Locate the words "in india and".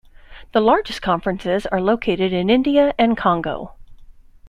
2.33-3.15